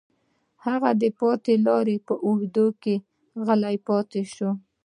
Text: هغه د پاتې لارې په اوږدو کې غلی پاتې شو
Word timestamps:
هغه 0.65 0.89
د 1.01 1.03
پاتې 1.19 1.53
لارې 1.67 1.97
په 2.07 2.13
اوږدو 2.25 2.67
کې 2.83 2.95
غلی 3.45 3.75
پاتې 3.87 4.21
شو 4.33 4.49